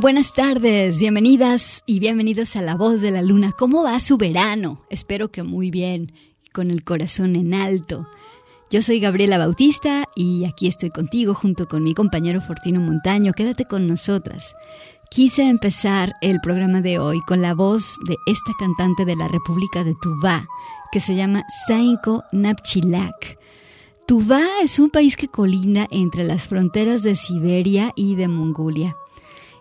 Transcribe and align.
Buenas 0.00 0.32
tardes, 0.32 1.00
bienvenidas 1.00 1.82
y 1.84 1.98
bienvenidos 1.98 2.54
a 2.54 2.62
La 2.62 2.76
Voz 2.76 3.00
de 3.00 3.10
la 3.10 3.20
Luna. 3.20 3.50
¿Cómo 3.50 3.82
va 3.82 3.98
su 3.98 4.16
verano? 4.16 4.80
Espero 4.90 5.32
que 5.32 5.42
muy 5.42 5.72
bien, 5.72 6.12
con 6.52 6.70
el 6.70 6.84
corazón 6.84 7.34
en 7.34 7.52
alto. 7.52 8.08
Yo 8.70 8.80
soy 8.80 9.00
Gabriela 9.00 9.38
Bautista 9.38 10.04
y 10.14 10.44
aquí 10.44 10.68
estoy 10.68 10.90
contigo 10.90 11.34
junto 11.34 11.66
con 11.66 11.82
mi 11.82 11.94
compañero 11.94 12.40
Fortino 12.40 12.80
Montaño. 12.80 13.32
Quédate 13.32 13.64
con 13.64 13.88
nosotras. 13.88 14.54
Quise 15.10 15.42
empezar 15.42 16.12
el 16.20 16.40
programa 16.40 16.80
de 16.80 17.00
hoy 17.00 17.20
con 17.26 17.42
la 17.42 17.54
voz 17.54 17.96
de 18.06 18.14
esta 18.28 18.52
cantante 18.56 19.04
de 19.04 19.16
la 19.16 19.26
República 19.26 19.82
de 19.82 19.96
Tuvá, 20.00 20.46
que 20.92 21.00
se 21.00 21.16
llama 21.16 21.42
Sainko 21.66 22.22
Napchilak. 22.30 23.36
Tuvá 24.06 24.44
es 24.62 24.78
un 24.78 24.90
país 24.90 25.16
que 25.16 25.26
colinda 25.26 25.88
entre 25.90 26.22
las 26.22 26.46
fronteras 26.46 27.02
de 27.02 27.16
Siberia 27.16 27.92
y 27.96 28.14
de 28.14 28.28
Mongolia. 28.28 28.96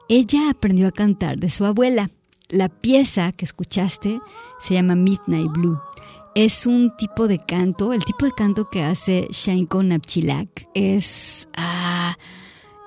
Ella 0.09 0.49
aprendió 0.49 0.87
a 0.87 0.91
cantar 0.91 1.37
de 1.37 1.49
su 1.49 1.65
abuela. 1.65 2.09
La 2.49 2.69
pieza 2.69 3.31
que 3.33 3.43
escuchaste 3.43 4.21
se 4.59 4.73
llama 4.73 4.95
Midnight 4.95 5.51
Blue. 5.51 5.79
Es 6.33 6.65
un 6.65 6.95
tipo 6.97 7.27
de 7.27 7.39
canto, 7.39 7.93
el 7.93 8.05
tipo 8.05 8.25
de 8.25 8.31
canto 8.31 8.69
que 8.69 8.83
hace 8.83 9.27
Shainko 9.31 9.83
Napchilak 9.83 10.69
es... 10.73 11.49
Ah, 11.57 12.15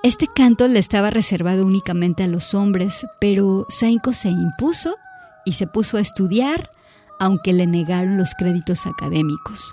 este 0.03 0.25
canto 0.27 0.67
le 0.67 0.79
estaba 0.79 1.11
reservado 1.11 1.63
únicamente 1.63 2.23
a 2.23 2.27
los 2.27 2.55
hombres, 2.55 3.05
pero 3.19 3.67
Shainko 3.69 4.13
se 4.13 4.29
impuso 4.29 4.95
y 5.45 5.53
se 5.53 5.67
puso 5.67 5.97
a 5.97 6.01
estudiar, 6.01 6.71
aunque 7.19 7.53
le 7.53 7.67
negaron 7.67 8.17
los 8.17 8.33
créditos 8.33 8.87
académicos. 8.87 9.71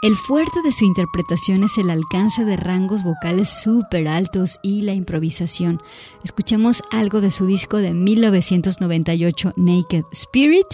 El 0.00 0.14
fuerte 0.14 0.62
de 0.62 0.70
su 0.70 0.84
interpretación 0.84 1.64
es 1.64 1.76
el 1.76 1.90
alcance 1.90 2.44
de 2.44 2.56
rangos 2.56 3.02
vocales 3.02 3.48
súper 3.48 4.06
altos 4.06 4.60
y 4.62 4.82
la 4.82 4.94
improvisación. 4.94 5.82
Escuchemos 6.22 6.84
algo 6.92 7.20
de 7.20 7.32
su 7.32 7.46
disco 7.46 7.78
de 7.78 7.92
1998, 7.92 9.54
Naked 9.56 10.04
Spirit. 10.12 10.66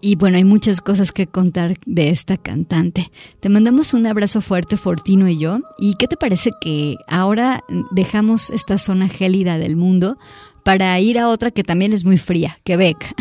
Y 0.00 0.16
bueno, 0.16 0.36
hay 0.36 0.44
muchas 0.44 0.80
cosas 0.80 1.12
que 1.12 1.28
contar 1.28 1.78
de 1.86 2.08
esta 2.08 2.36
cantante. 2.36 3.12
Te 3.38 3.48
mandamos 3.50 3.94
un 3.94 4.04
abrazo 4.04 4.40
fuerte, 4.40 4.76
Fortino 4.76 5.28
y 5.28 5.38
yo. 5.38 5.60
¿Y 5.78 5.94
qué 5.94 6.08
te 6.08 6.16
parece 6.16 6.50
que 6.60 6.96
ahora 7.06 7.62
dejamos 7.92 8.50
esta 8.50 8.78
zona 8.78 9.08
gélida 9.08 9.58
del 9.58 9.76
mundo 9.76 10.18
para 10.64 10.98
ir 10.98 11.18
a 11.18 11.28
otra 11.28 11.50
que 11.50 11.62
también 11.62 11.92
es 11.92 12.04
muy 12.04 12.16
fría, 12.16 12.58
Quebec. 12.64 13.14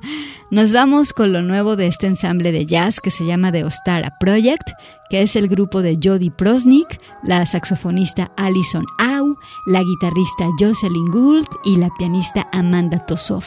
Nos 0.50 0.70
vamos 0.72 1.12
con 1.12 1.32
lo 1.32 1.42
nuevo 1.42 1.74
de 1.74 1.86
este 1.86 2.06
ensamble 2.06 2.52
de 2.52 2.66
jazz 2.66 3.00
que 3.00 3.10
se 3.10 3.24
llama 3.24 3.50
The 3.50 3.64
Ostara 3.64 4.16
Project, 4.20 4.70
que 5.08 5.22
es 5.22 5.34
el 5.34 5.48
grupo 5.48 5.82
de 5.82 5.98
Jody 6.02 6.30
Prosnick, 6.30 7.00
la 7.24 7.46
saxofonista 7.46 8.30
Alison 8.36 8.84
Au, 8.98 9.34
la 9.66 9.82
guitarrista 9.82 10.46
Jocelyn 10.58 11.10
Gould 11.10 11.46
y 11.64 11.76
la 11.76 11.88
pianista 11.98 12.48
Amanda 12.52 13.04
Tosov. 13.06 13.44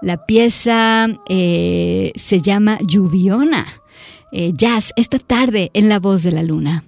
La 0.00 0.24
pieza 0.24 1.08
eh, 1.28 2.12
se 2.14 2.40
llama 2.40 2.78
Lluviona. 2.80 3.66
Eh, 4.32 4.52
jazz 4.54 4.92
esta 4.96 5.18
tarde 5.18 5.70
en 5.74 5.88
La 5.88 5.98
Voz 5.98 6.22
de 6.22 6.32
la 6.32 6.42
Luna. 6.42 6.84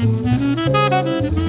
Thank 0.00 1.39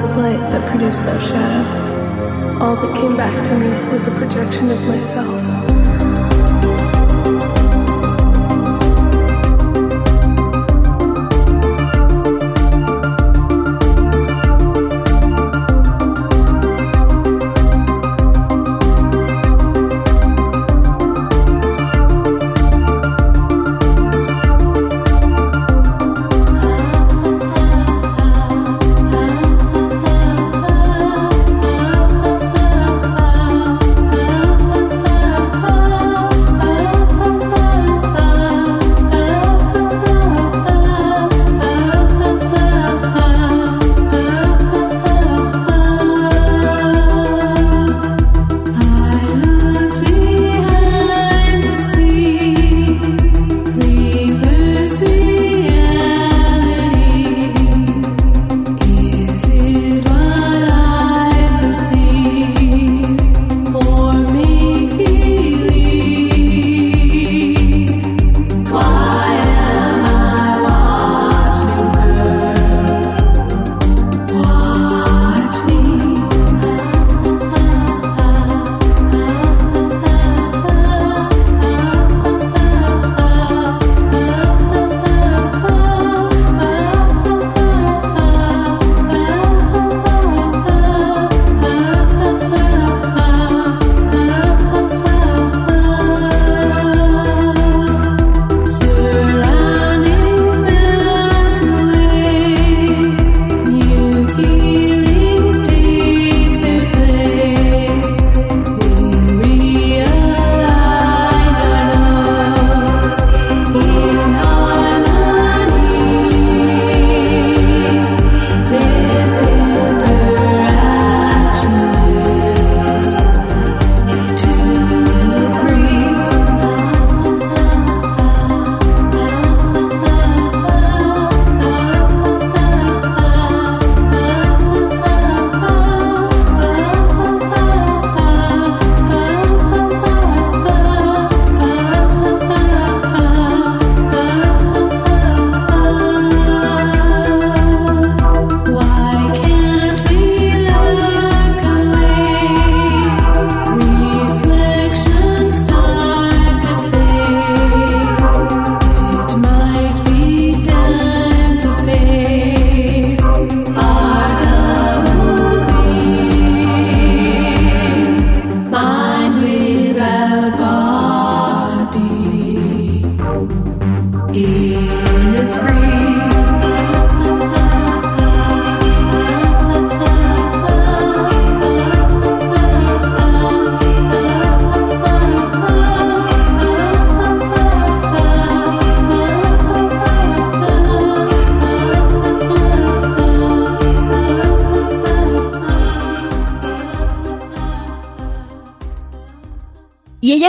the 0.00 0.06
light 0.16 0.50
that 0.50 0.70
produced 0.70 1.00
that 1.00 1.20
shadow. 1.20 2.64
All 2.64 2.76
that 2.76 2.96
came 2.96 3.16
back 3.16 3.34
to 3.48 3.58
me 3.58 3.92
was 3.92 4.06
a 4.06 4.10
projection 4.12 4.70
of 4.70 4.80
myself. 4.84 5.99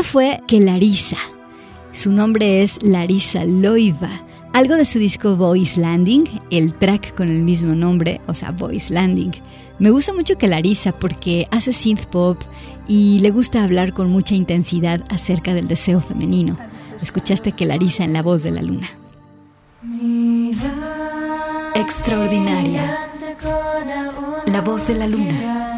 Fue 0.04 0.42
que 0.48 0.60
Larisa. 0.60 1.18
Su 1.94 2.12
nombre 2.12 2.62
es 2.64 2.82
Larisa 2.82 3.46
Loiva. 3.46 4.10
Algo 4.54 4.76
de 4.76 4.86
su 4.86 5.00
disco 5.00 5.36
Voice 5.36 5.80
Landing, 5.80 6.26
el 6.50 6.74
track 6.74 7.16
con 7.16 7.30
el 7.30 7.42
mismo 7.42 7.74
nombre, 7.74 8.20
o 8.28 8.34
sea, 8.34 8.52
Voice 8.52 8.94
Landing. 8.94 9.32
Me 9.80 9.90
gusta 9.90 10.14
mucho 10.14 10.38
que 10.38 10.48
Larisa 10.48 10.92
porque 10.92 11.48
hace 11.52 11.74
synth 11.74 12.06
pop 12.06 12.42
y 12.88 13.20
le 13.20 13.32
gusta 13.32 13.64
hablar 13.64 13.94
con 13.94 14.10
mucha 14.10 14.36
intensidad 14.36 15.04
acerca 15.10 15.54
del 15.54 15.68
deseo 15.68 16.02
femenino. 16.02 16.58
Escuchaste 17.02 17.54
que 17.54 17.66
Larisa 17.66 18.04
en 18.04 18.14
la 18.14 18.22
voz 18.22 18.44
de 18.44 18.52
la 18.52 18.62
luna. 18.62 18.90
Extraordinaria. 21.76 23.10
La 24.48 24.62
voz 24.62 24.88
de 24.88 24.96
la 24.96 25.08
luna. 25.08 25.71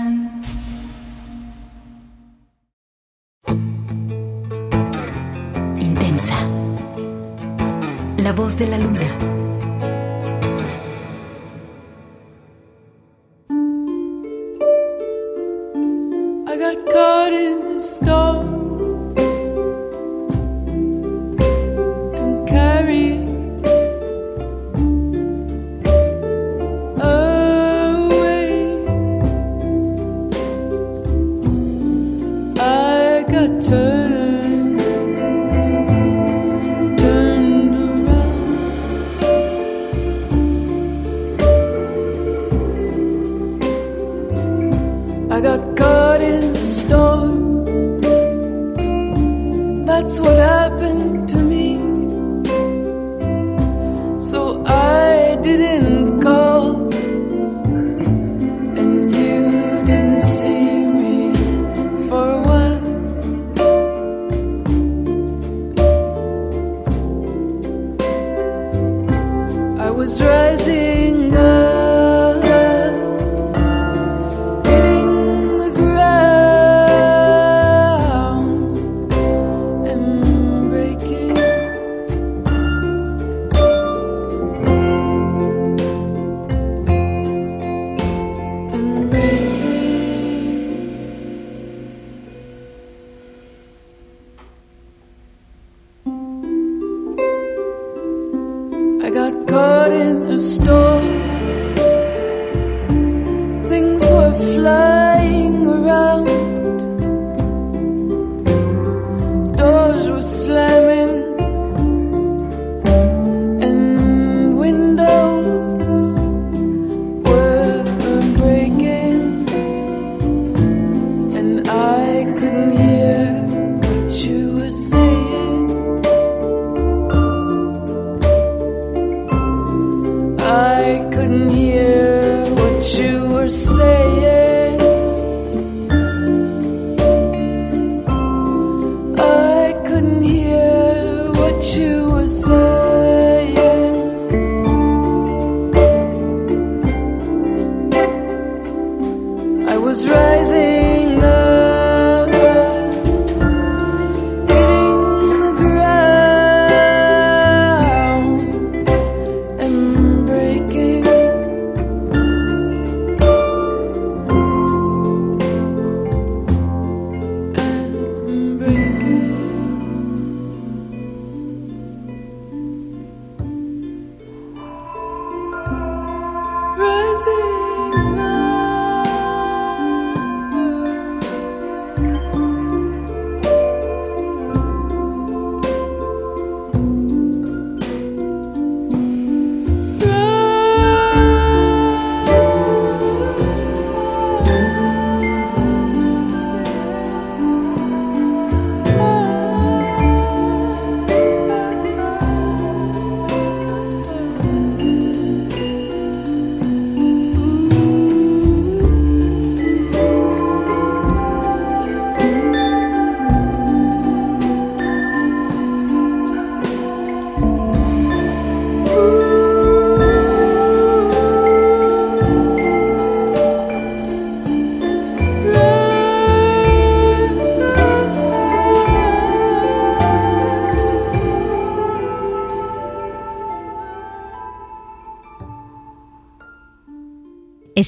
La 8.24 8.32
voz 8.32 8.58
de 8.58 8.66
la 8.66 8.78
luna. 8.78 9.43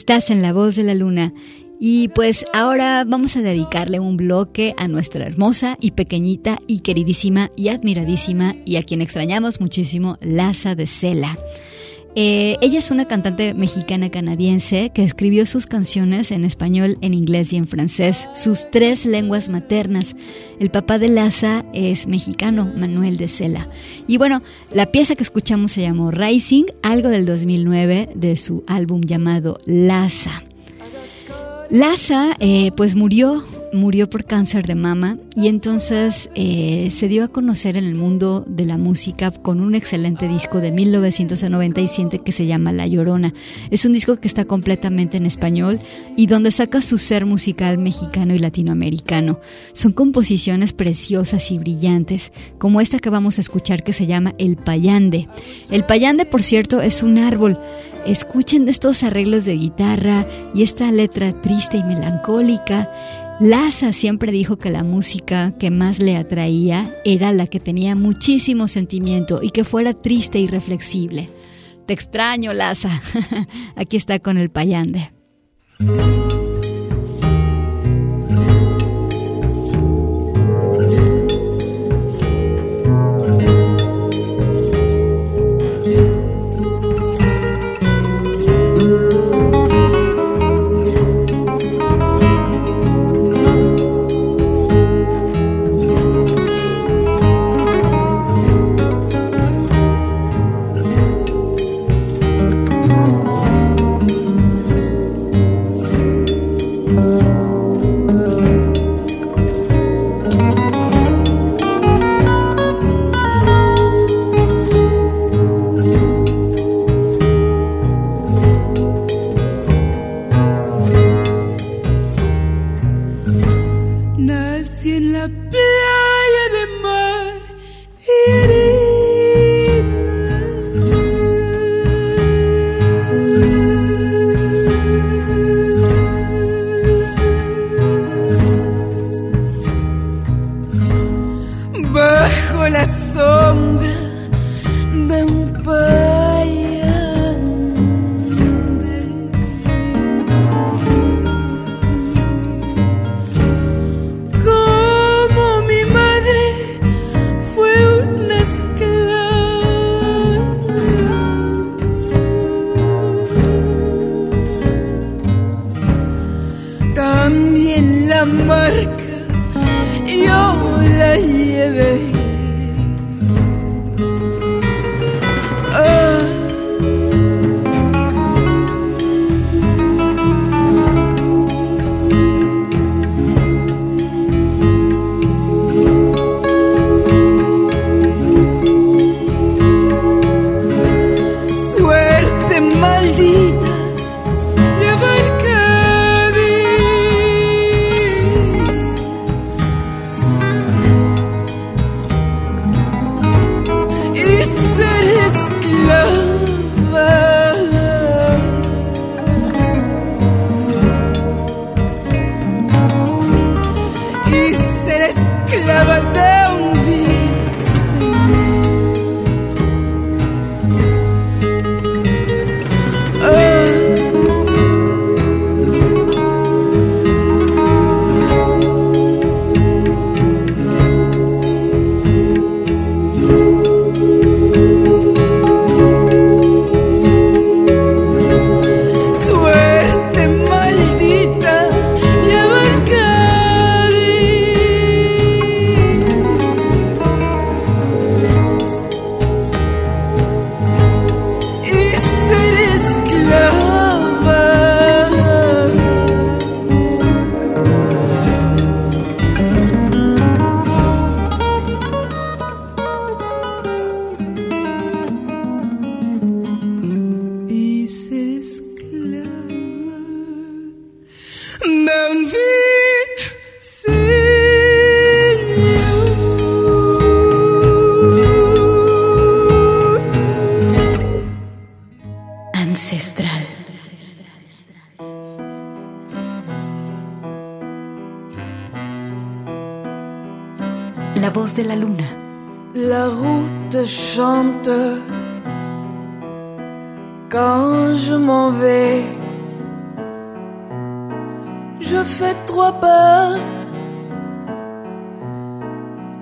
Estás 0.08 0.30
en 0.30 0.44
la 0.44 0.54
voz 0.54 0.76
de 0.76 0.84
la 0.84 0.94
luna. 0.94 1.34
Y 1.80 2.10
pues 2.10 2.46
ahora 2.54 3.04
vamos 3.08 3.36
a 3.38 3.41
dedicarle 3.41 4.00
un 4.00 4.18
bloque 4.18 4.76
a 4.78 4.88
nuestra 4.88 5.26
hermosa 5.26 5.78
y 5.82 5.91
pequeñita 5.91 6.60
y 6.68 6.82
queridísima 6.82 7.50
y 7.56 7.70
admiradísima 7.70 8.56
y 8.65 8.76
a 8.76 8.84
quien 8.84 9.02
extrañamos 9.02 9.60
muchísimo, 9.60 10.20
Laza 10.22 10.76
de 10.76 10.86
Cela. 10.86 11.39
Eh, 12.17 12.58
ella 12.62 12.80
es 12.80 12.91
una 12.91 13.06
cantante 13.06 13.54
mexicana 13.54 14.10
canadiense 14.10 14.91
que 14.93 15.04
escribió 15.04 15.45
sus 15.45 15.65
canciones 15.65 16.32
en 16.32 16.45
español, 16.45 16.97
en 17.01 17.13
inglés 17.13 17.51
y 17.51 17.58
en 17.58 17.67
francés, 17.67 18.30
sus 18.34 18.71
tres 18.71 19.06
lenguas 19.06 19.49
maternas. 19.49 20.15
El 20.60 20.71
papá 20.71 20.97
de 20.97 21.10
Laza 21.10 21.65
es 21.73 22.08
mexicano, 22.08 22.71
Manuel 22.78 23.17
de 23.17 23.28
Cela. 23.28 23.67
Y 24.08 24.17
bueno, 24.17 24.41
la 24.71 24.91
pieza 24.93 25.15
que 25.15 25.23
escuchamos 25.23 25.73
se 25.73 25.82
llamó 25.82 26.10
Rising, 26.10 26.65
algo 26.84 27.10
del 27.10 27.25
2009 27.25 28.12
de 28.15 28.38
su 28.38 28.63
álbum 28.65 29.01
llamado 29.01 29.60
Laza. 29.65 30.41
Laza, 31.69 32.38
eh, 32.39 32.71
pues 32.78 32.95
murió 32.95 33.43
murió 33.76 34.10
por 34.10 34.26
cáncer 34.26 34.66
de 34.66 34.76
mama 34.76 35.18
y 35.36 35.48
entonces 35.48 36.30
eh, 36.36 36.90
se 36.92 37.08
dio 37.08 37.24
a 37.24 37.28
conocer 37.28 37.78
en 37.78 37.84
el 37.84 37.96
mundo 37.96 38.44
de 38.48 38.66
la 38.66 38.78
música 38.78 39.32
con 39.32 39.60
un 39.60 39.76
excelente 39.76 40.28
disco 40.28 40.62
de 40.62 40.72
1997 40.72 42.20
que 42.20 42.32
se 42.32 42.46
llama 42.46 42.74
La 42.74 42.88
Llorona. 42.88 43.34
Es 43.70 43.86
un 43.86 43.94
disco 43.94 44.18
que 44.18 44.28
está 44.28 44.46
completamente 44.46 45.18
en 45.18 45.26
español 45.26 45.80
y 46.16 46.28
donde 46.28 46.52
saca 46.52 46.82
su 46.82 46.98
ser 46.98 47.26
musical 47.26 47.78
mexicano 47.78 48.34
y 48.34 48.40
latinoamericano. 48.40 49.40
Son 49.74 49.92
composiciones 49.92 50.74
preciosas 50.74 51.52
y 51.52 51.60
brillantes, 51.60 52.32
como 52.58 52.82
esta 52.82 53.00
que 53.00 53.10
vamos 53.10 53.38
a 53.38 53.42
escuchar 53.42 53.84
que 53.84 53.94
se 53.94 54.08
llama 54.08 54.34
El 54.38 54.58
Payande. 54.58 55.28
El 55.70 55.84
Payande, 55.84 56.26
por 56.26 56.44
cierto, 56.44 56.82
es 56.82 57.04
un 57.04 57.18
árbol. 57.18 57.60
Escuchen 58.06 58.70
estos 58.70 59.02
arreglos 59.04 59.46
de 59.46 59.58
guitarra 59.58 60.28
y 60.54 60.62
esta 60.62 60.92
letra 60.92 61.34
triste 61.42 61.78
y 61.78 61.84
melancólica. 61.84 62.90
Laza 63.39 63.91
siempre 63.91 64.32
dijo 64.32 64.58
que 64.58 64.69
la 64.69 64.84
música 64.84 65.54
que 65.60 65.69
más 65.69 66.00
le 66.00 66.15
atraía 66.15 66.95
era 67.04 67.34
la 67.34 67.48
que 67.48 67.60
tenía 67.60 67.93
muchísimo 67.93 68.69
sentimiento 68.69 69.41
y 69.41 69.50
que 69.50 69.65
fuera 69.65 69.93
triste 69.93 70.39
y 70.39 70.48
reflexible. 70.48 71.30
Te 71.86 71.93
extraño, 71.93 72.54
Laza. 72.54 73.02
Aquí 73.76 73.98
está 73.98 74.19
con 74.19 74.38
el 74.38 74.50
payande. 74.50 75.12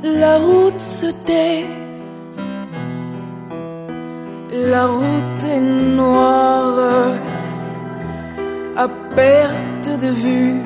La 0.04 0.38
route 0.38 0.80
se 0.80 1.08
tait. 1.26 1.66
La 4.52 4.86
route 4.88 5.44
est 5.56 5.60
noire. 5.96 7.16
À 8.76 8.88
perte 9.16 9.90
de 10.02 10.08
vue. 10.08 10.62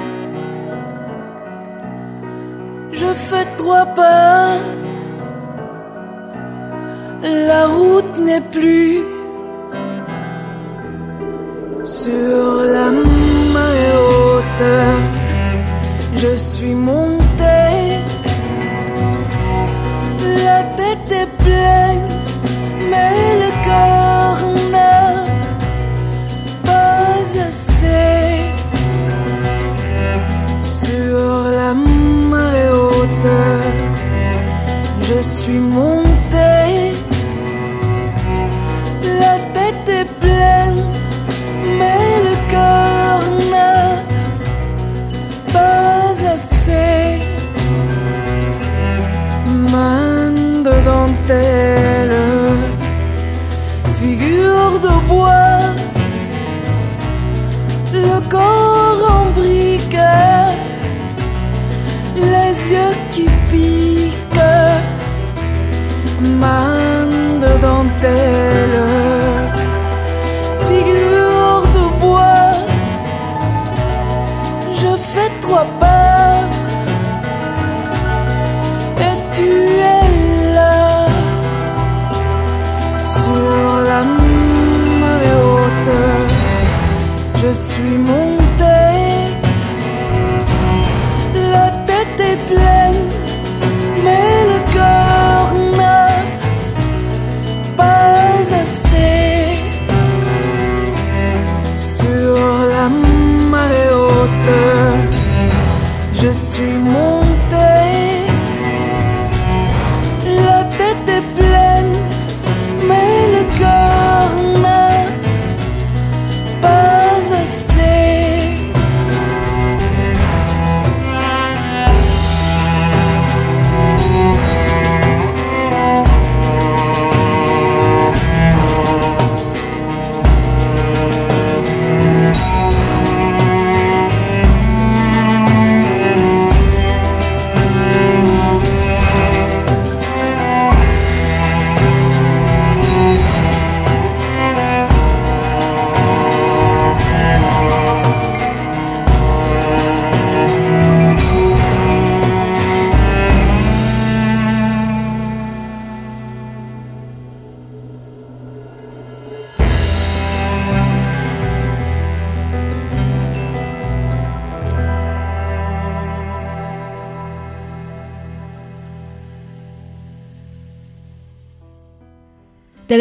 Je 2.91 3.05
fais 3.27 3.45
trois 3.57 3.85
pas. 3.85 4.57
La 7.23 7.67
route 7.67 8.17
n'est 8.19 8.45
plus 8.57 9.03
sur 11.83 12.66
suis 16.57 16.73
mon 16.73 17.06
suis 87.63 87.97
mon 87.97 88.26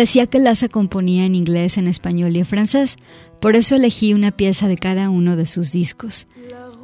decía 0.07 0.29
que 0.29 0.39
Laza 0.39 0.69
componía 0.69 1.25
en 1.25 1.35
inglés, 1.35 1.79
en 1.79 1.89
español 1.89 2.37
y 2.37 2.39
en 2.39 2.47
francés, 2.47 2.97
por 3.41 3.57
eso 3.57 3.75
elegí 3.75 4.15
una 4.15 4.31
pieza 4.31 4.69
de 4.69 4.77
cada 4.77 5.11
uno 5.11 5.35
de 5.35 5.47
sus 5.47 5.73
discos. 5.73 6.29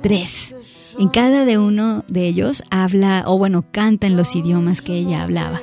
Tres. 0.03 0.57
En 0.99 1.09
cada 1.09 1.45
de 1.45 1.57
uno 1.57 2.05
de 2.09 2.27
ellos 2.27 2.65
habla, 2.71 3.23
o 3.29 3.39
bueno, 3.39 3.65
canta 3.71 4.09
en 4.09 4.17
los 4.17 4.35
idiomas 4.35 4.83
que 4.83 4.95
ella 4.95 5.23
hablaba. 5.23 5.61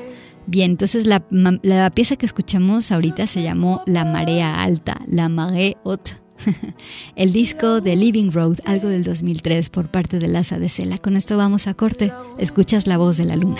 Bien, 0.48 0.72
entonces 0.72 1.06
la, 1.06 1.26
la 1.30 1.90
pieza 1.90 2.16
que 2.16 2.26
escuchamos 2.26 2.94
ahorita 2.94 3.28
se 3.28 3.44
llamó 3.44 3.84
La 3.86 4.06
Marea 4.06 4.64
Alta, 4.64 5.02
La 5.06 5.28
Marée 5.28 5.76
Haute. 5.84 6.14
El 7.18 7.34
disco 7.34 7.82
de 7.82 7.98
Living 7.98 8.32
Road, 8.32 8.60
algo 8.64 8.88
del 8.88 9.04
2003 9.04 9.70
por 9.70 9.92
parte 9.92 10.20
de 10.20 10.30
Laza 10.30 10.60
de 10.60 10.70
Cela. 10.70 10.98
Con 10.98 11.18
esto 11.18 11.36
vamos 11.36 11.68
a 11.68 11.74
corte. 11.74 12.14
Escuchas 12.38 12.88
la 12.88 12.98
voz 12.98 13.18
de 13.18 13.26
la 13.26 13.36
luna. 13.36 13.60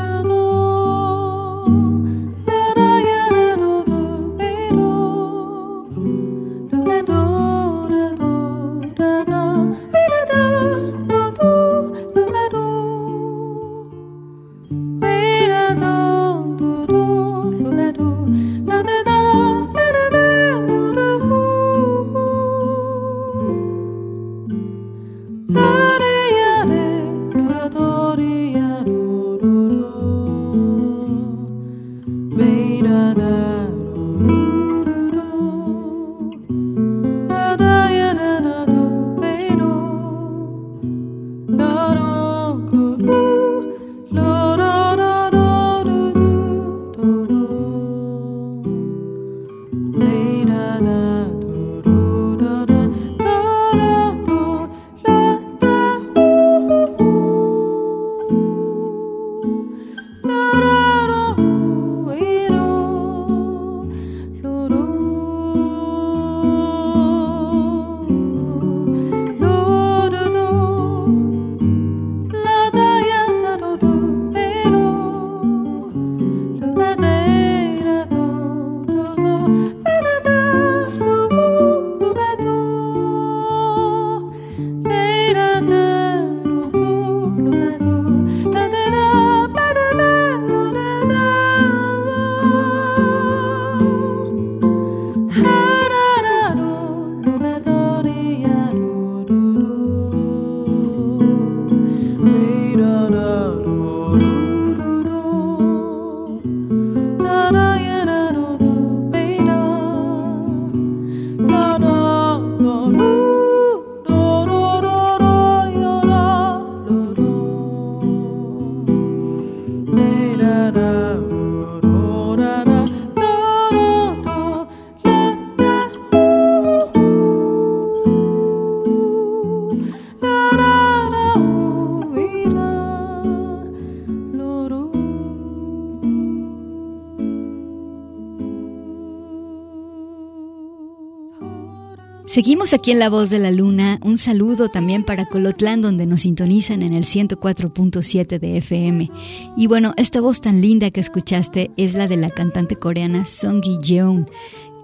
Seguimos 142.31 142.71
aquí 142.73 142.91
en 142.91 142.99
La 142.99 143.09
Voz 143.09 143.29
de 143.29 143.39
la 143.39 143.51
Luna. 143.51 143.99
Un 144.01 144.17
saludo 144.17 144.69
también 144.69 145.03
para 145.03 145.25
Colotlán, 145.25 145.81
donde 145.81 146.05
nos 146.05 146.21
sintonizan 146.21 146.81
en 146.81 146.93
el 146.93 147.03
104.7 147.03 148.39
de 148.39 148.55
FM. 148.55 149.11
Y 149.57 149.67
bueno, 149.67 149.93
esta 149.97 150.21
voz 150.21 150.39
tan 150.39 150.61
linda 150.61 150.91
que 150.91 151.01
escuchaste 151.01 151.71
es 151.75 151.93
la 151.93 152.07
de 152.07 152.15
la 152.15 152.29
cantante 152.29 152.77
coreana 152.77 153.25
Song 153.25 153.61
Gi-jeon, 153.61 154.29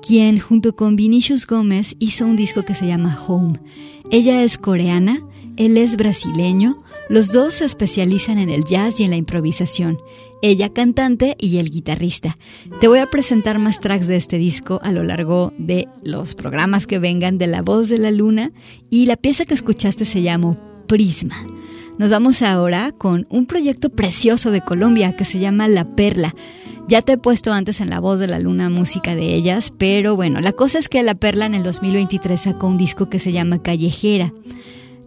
quien 0.05 0.39
junto 0.39 0.75
con 0.75 0.97
Vinicius 0.97 1.47
Gómez 1.47 1.95
hizo 1.99 2.25
un 2.25 2.35
disco 2.35 2.63
que 2.63 2.75
se 2.75 2.85
llama 2.85 3.17
Home. 3.25 3.61
Ella 4.11 4.43
es 4.43 4.57
coreana, 4.57 5.21
él 5.57 5.77
es 5.77 5.97
brasileño, 5.97 6.83
los 7.09 7.31
dos 7.31 7.55
se 7.55 7.65
especializan 7.65 8.37
en 8.37 8.49
el 8.49 8.63
jazz 8.65 8.99
y 8.99 9.03
en 9.03 9.11
la 9.11 9.17
improvisación 9.17 9.97
ella 10.41 10.69
cantante 10.69 11.35
y 11.39 11.57
el 11.57 11.69
guitarrista. 11.69 12.37
Te 12.79 12.87
voy 12.87 12.99
a 12.99 13.09
presentar 13.09 13.59
más 13.59 13.79
tracks 13.79 14.07
de 14.07 14.17
este 14.17 14.37
disco 14.37 14.79
a 14.83 14.91
lo 14.91 15.03
largo 15.03 15.53
de 15.57 15.87
los 16.03 16.35
programas 16.35 16.85
que 16.85 16.99
vengan 16.99 17.37
de 17.37 17.47
La 17.47 17.61
Voz 17.61 17.89
de 17.89 17.97
la 17.97 18.11
Luna 18.11 18.51
y 18.89 19.07
la 19.07 19.15
pieza 19.15 19.45
que 19.45 19.53
escuchaste 19.53 20.05
se 20.05 20.21
llama 20.21 20.57
Prisma. 20.87 21.35
Nos 21.97 22.11
vamos 22.11 22.43
ahora 22.43 22.93
con 22.95 23.25
un 23.31 23.47
proyecto 23.47 23.89
precioso 23.89 24.51
de 24.51 24.61
Colombia 24.61 25.15
que 25.15 25.25
se 25.25 25.39
llama 25.39 25.67
La 25.67 25.95
Perla. 25.95 26.35
Ya 26.87 27.01
te 27.01 27.13
he 27.13 27.17
puesto 27.17 27.51
antes 27.51 27.81
en 27.81 27.89
La 27.89 27.99
Voz 27.99 28.19
de 28.19 28.27
la 28.27 28.39
Luna 28.39 28.69
música 28.69 29.15
de 29.15 29.33
ellas, 29.33 29.73
pero 29.75 30.15
bueno, 30.15 30.39
la 30.39 30.51
cosa 30.51 30.77
es 30.77 30.89
que 30.89 31.01
La 31.01 31.15
Perla 31.15 31.47
en 31.47 31.55
el 31.55 31.63
2023 31.63 32.39
sacó 32.39 32.67
un 32.67 32.77
disco 32.77 33.09
que 33.09 33.17
se 33.17 33.31
llama 33.31 33.63
Callejera. 33.63 34.31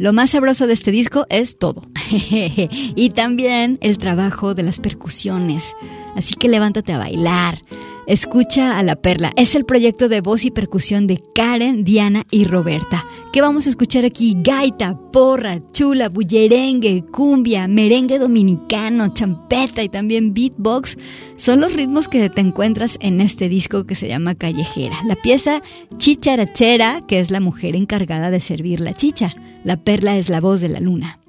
Lo 0.00 0.14
más 0.14 0.30
sabroso 0.30 0.66
de 0.66 0.72
este 0.72 0.90
disco 0.92 1.26
es 1.28 1.58
todo. 1.58 1.82
y 2.10 3.10
también 3.10 3.76
el 3.82 3.98
trabajo 3.98 4.54
de 4.54 4.62
las 4.62 4.80
percusiones. 4.80 5.76
Así 6.16 6.32
que 6.36 6.48
levántate 6.48 6.94
a 6.94 6.98
bailar. 6.98 7.60
Escucha 8.06 8.78
a 8.78 8.82
la 8.82 8.96
perla. 8.96 9.30
Es 9.36 9.54
el 9.54 9.66
proyecto 9.66 10.08
de 10.08 10.22
voz 10.22 10.46
y 10.46 10.50
percusión 10.50 11.06
de 11.06 11.22
Karen, 11.34 11.84
Diana 11.84 12.24
y 12.30 12.44
Roberta. 12.44 13.04
¿Qué 13.30 13.42
vamos 13.42 13.66
a 13.66 13.68
escuchar 13.68 14.06
aquí? 14.06 14.38
Gaita, 14.38 14.98
porra, 15.12 15.60
chula, 15.72 16.08
bullerengue, 16.08 17.04
cumbia, 17.12 17.68
merengue 17.68 18.18
dominicano, 18.18 19.12
champeta 19.12 19.82
y 19.82 19.90
también 19.90 20.32
beatbox. 20.32 20.96
Son 21.36 21.60
los 21.60 21.74
ritmos 21.74 22.08
que 22.08 22.30
te 22.30 22.40
encuentras 22.40 22.96
en 23.02 23.20
este 23.20 23.50
disco 23.50 23.84
que 23.84 23.96
se 23.96 24.08
llama 24.08 24.34
Callejera. 24.34 24.96
La 25.04 25.16
pieza 25.16 25.60
Chicharachera, 25.98 27.04
que 27.06 27.20
es 27.20 27.30
la 27.30 27.40
mujer 27.40 27.76
encargada 27.76 28.30
de 28.30 28.40
servir 28.40 28.80
la 28.80 28.94
chicha. 28.94 29.36
La 29.62 29.76
perla 29.76 30.16
es 30.16 30.30
la 30.30 30.40
voz 30.40 30.62
de 30.62 30.70
la 30.70 30.80
luna. 30.80 31.20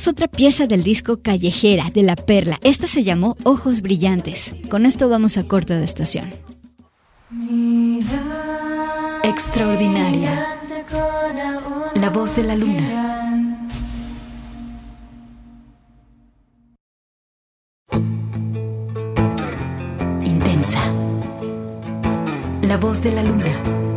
Escuchamos 0.00 0.24
otra 0.24 0.28
pieza 0.28 0.66
del 0.66 0.82
disco 0.82 1.20
Callejera 1.20 1.90
de 1.92 2.02
La 2.02 2.16
Perla. 2.16 2.58
Esta 2.62 2.86
se 2.86 3.02
llamó 3.02 3.36
Ojos 3.44 3.82
Brillantes. 3.82 4.54
Con 4.70 4.86
esto 4.86 5.10
vamos 5.10 5.36
a 5.36 5.44
corte 5.44 5.74
de 5.74 5.84
estación. 5.84 6.32
Extraordinaria. 9.22 10.56
La 11.96 12.08
voz 12.08 12.34
de 12.34 12.44
la 12.44 12.56
luna. 12.56 13.66
Intensa. 20.24 20.80
La 22.62 22.78
voz 22.78 23.02
de 23.02 23.12
la 23.12 23.22
luna. 23.22 23.89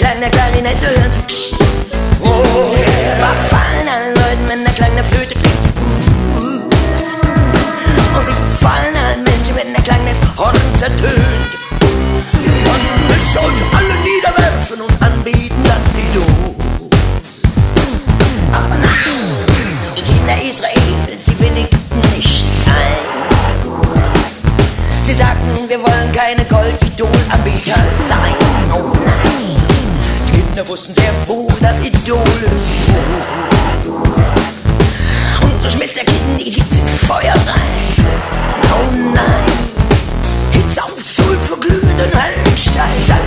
그냥 0.00 0.18
날 0.18 0.30
관리해줘요 0.30 1.39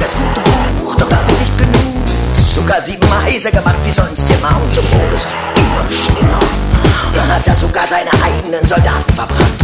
das 0.04 0.12
gute 0.12 0.42
Buch, 0.82 0.96
doch 0.96 1.10
damit 1.10 1.40
nicht 1.40 1.58
genug. 1.58 1.74
Sogar 2.34 2.82
siebenmal 2.82 3.24
heiser 3.24 3.52
gemacht 3.52 3.78
wie 3.84 3.92
sonst 3.92 4.30
immer 4.30 4.60
und 4.62 4.76
so 4.76 4.82
wurde 4.82 5.16
es 5.16 5.26
immer 5.56 5.90
schlimmer. 5.90 6.40
Dann 7.16 7.36
hat 7.36 7.48
er 7.48 7.56
sogar 7.56 7.88
seine 7.88 8.12
eigenen 8.24 8.68
Soldaten 8.68 9.14
verbrannt 9.14 9.64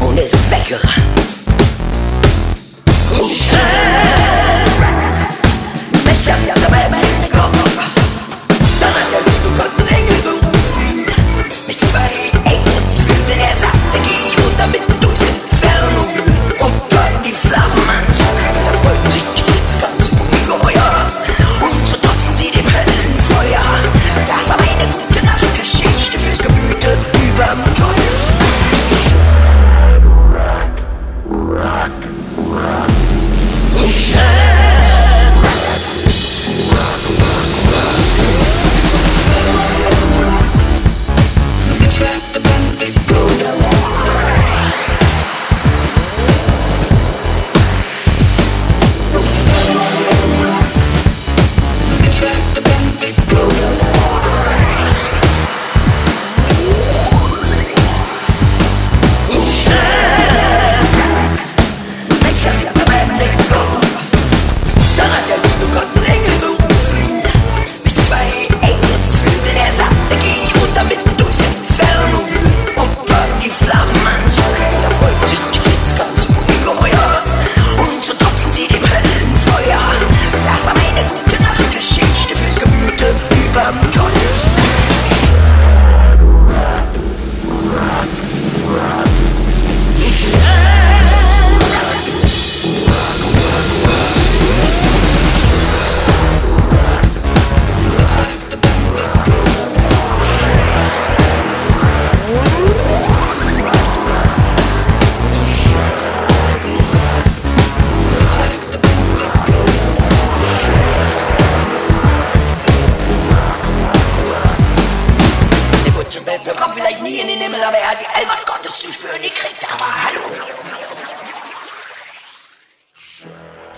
und 0.00 0.18
ist 0.18 0.36
weggerannt. 0.50 1.28
Und 3.18 3.30
schnell! 3.30 4.17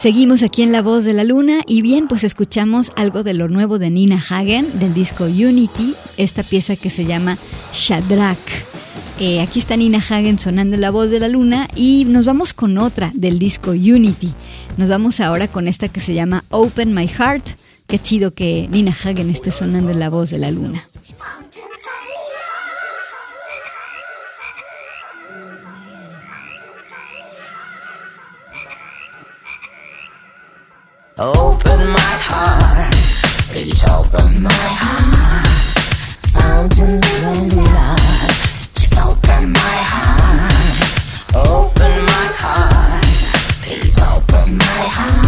Seguimos 0.00 0.42
aquí 0.42 0.62
en 0.62 0.72
La 0.72 0.80
Voz 0.80 1.04
de 1.04 1.12
la 1.12 1.24
Luna 1.24 1.60
y 1.66 1.82
bien, 1.82 2.08
pues 2.08 2.24
escuchamos 2.24 2.90
algo 2.96 3.22
de 3.22 3.34
lo 3.34 3.48
nuevo 3.48 3.78
de 3.78 3.90
Nina 3.90 4.16
Hagen 4.16 4.78
del 4.78 4.94
disco 4.94 5.24
Unity, 5.24 5.94
esta 6.16 6.42
pieza 6.42 6.74
que 6.74 6.88
se 6.88 7.04
llama 7.04 7.36
Shadrach. 7.74 8.38
Eh, 9.18 9.42
aquí 9.42 9.58
está 9.58 9.76
Nina 9.76 9.98
Hagen 9.98 10.38
sonando 10.38 10.78
La 10.78 10.90
Voz 10.90 11.10
de 11.10 11.20
la 11.20 11.28
Luna 11.28 11.68
y 11.76 12.06
nos 12.06 12.24
vamos 12.24 12.54
con 12.54 12.78
otra 12.78 13.10
del 13.12 13.38
disco 13.38 13.72
Unity. 13.72 14.32
Nos 14.78 14.88
vamos 14.88 15.20
ahora 15.20 15.48
con 15.48 15.68
esta 15.68 15.90
que 15.90 16.00
se 16.00 16.14
llama 16.14 16.44
Open 16.48 16.94
My 16.94 17.06
Heart. 17.06 17.46
Qué 17.86 17.98
chido 17.98 18.32
que 18.32 18.68
Nina 18.72 18.92
Hagen 19.04 19.28
esté 19.28 19.50
sonando 19.50 19.90
en 19.90 20.00
La 20.00 20.08
Voz 20.08 20.30
de 20.30 20.38
la 20.38 20.50
Luna. 20.50 20.82
Open 31.22 31.86
my 31.90 31.98
heart, 31.98 32.94
please 33.50 33.84
open 33.84 34.42
my 34.42 34.50
heart. 34.50 35.46
Fountains 36.32 37.04
of 37.04 37.52
love, 37.52 38.74
just 38.74 38.98
open 38.98 39.52
my 39.52 39.76
heart. 39.92 41.36
Open 41.46 42.04
my 42.06 42.26
heart, 42.40 43.04
please 43.60 43.98
open 43.98 44.56
my 44.56 44.64
heart. 44.64 45.19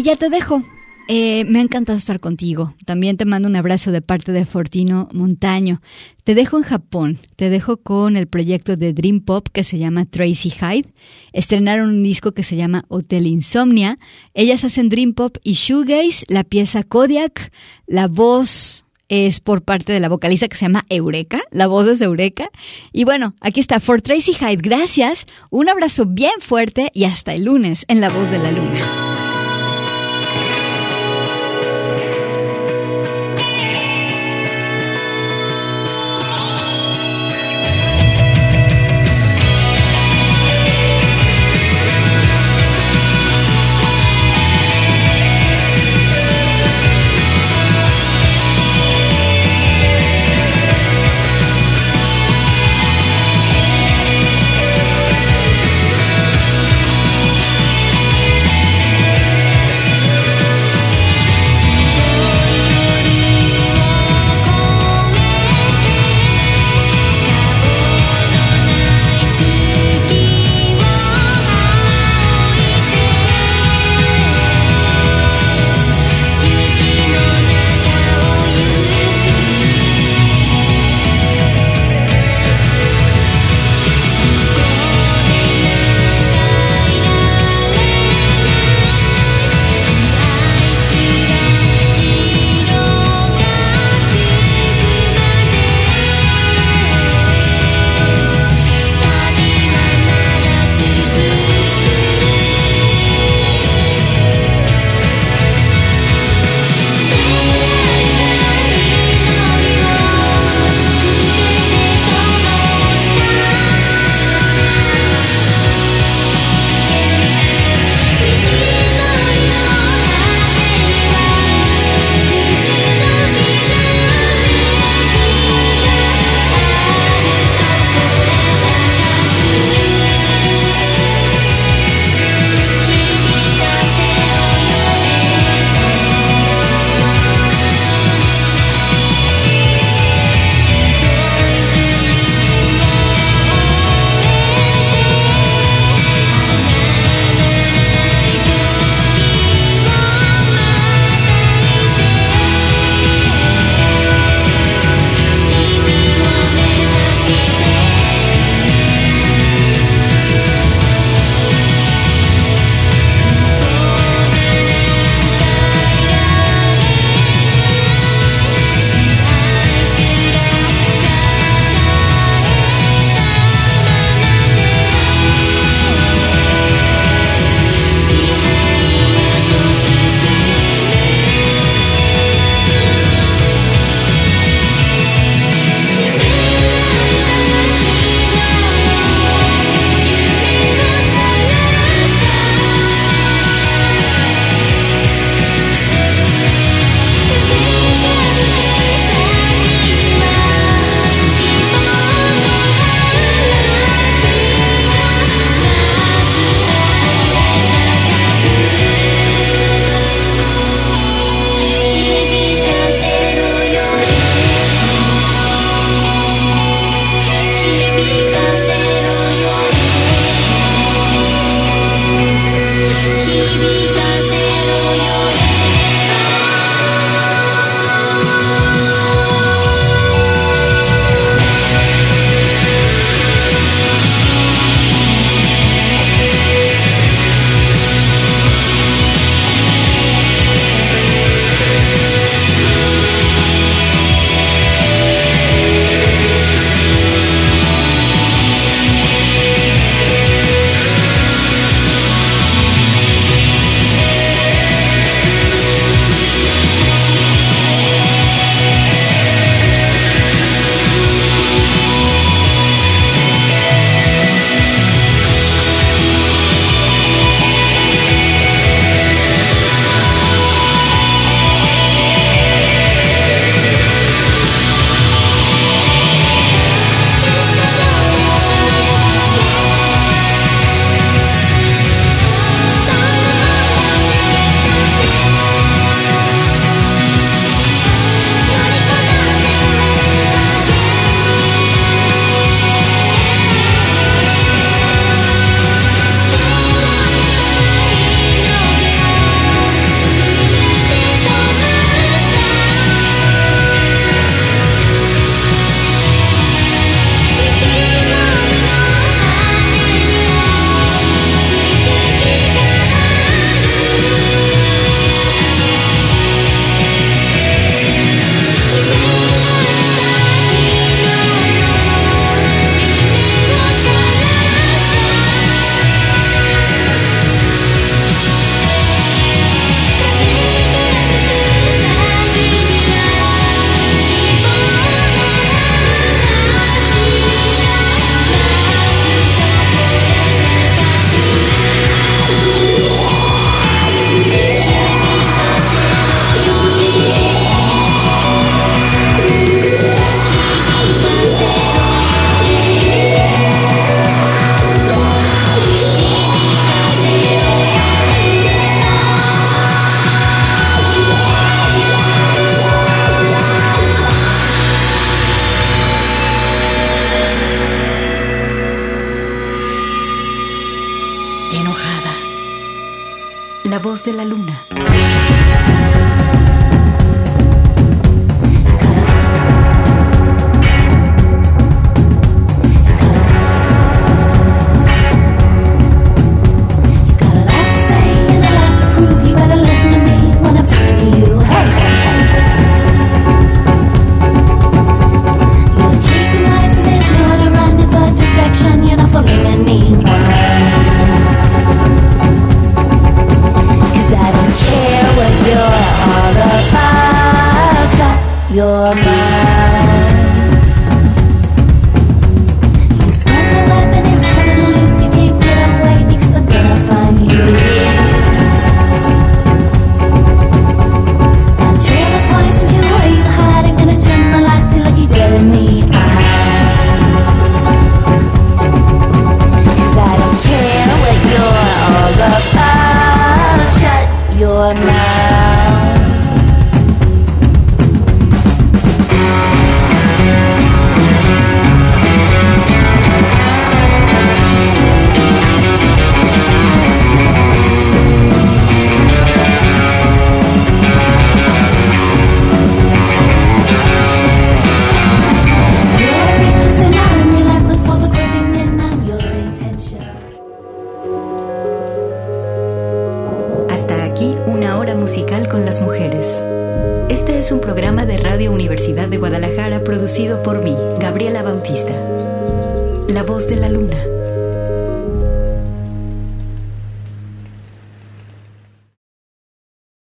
Y 0.00 0.02
ya 0.02 0.16
te 0.16 0.30
dejo. 0.30 0.62
Eh, 1.08 1.44
me 1.44 1.58
ha 1.58 1.62
encantado 1.62 1.98
estar 1.98 2.20
contigo. 2.20 2.74
También 2.86 3.18
te 3.18 3.26
mando 3.26 3.50
un 3.50 3.56
abrazo 3.56 3.92
de 3.92 4.00
parte 4.00 4.32
de 4.32 4.46
Fortino 4.46 5.10
Montaño. 5.12 5.82
Te 6.24 6.34
dejo 6.34 6.56
en 6.56 6.62
Japón. 6.62 7.18
Te 7.36 7.50
dejo 7.50 7.76
con 7.76 8.16
el 8.16 8.26
proyecto 8.26 8.76
de 8.78 8.94
Dream 8.94 9.20
Pop 9.20 9.48
que 9.52 9.62
se 9.62 9.76
llama 9.76 10.06
Tracy 10.06 10.52
Hyde. 10.52 10.88
Estrenaron 11.34 11.90
un 11.90 12.02
disco 12.02 12.32
que 12.32 12.44
se 12.44 12.56
llama 12.56 12.86
Hotel 12.88 13.26
Insomnia. 13.26 13.98
Ellas 14.32 14.64
hacen 14.64 14.88
Dream 14.88 15.12
Pop 15.12 15.36
y 15.44 15.52
Shoegaze, 15.52 16.24
la 16.28 16.44
pieza 16.44 16.82
Kodiak, 16.82 17.52
la 17.86 18.08
voz 18.08 18.86
es 19.10 19.40
por 19.40 19.60
parte 19.60 19.92
de 19.92 20.00
la 20.00 20.08
vocalista 20.08 20.48
que 20.48 20.56
se 20.56 20.64
llama 20.64 20.86
Eureka, 20.88 21.40
la 21.50 21.66
voz 21.66 21.86
es 21.88 21.98
de 21.98 22.06
Eureka. 22.06 22.48
Y 22.90 23.04
bueno, 23.04 23.34
aquí 23.42 23.60
está 23.60 23.80
For 23.80 24.00
Tracy 24.00 24.32
Hyde, 24.32 24.62
gracias, 24.62 25.26
un 25.50 25.68
abrazo 25.68 26.06
bien 26.06 26.40
fuerte 26.40 26.90
y 26.94 27.04
hasta 27.04 27.34
el 27.34 27.44
lunes 27.44 27.84
en 27.88 28.00
La 28.00 28.08
Voz 28.08 28.30
de 28.30 28.38
la 28.38 28.50
Luna. 28.50 29.09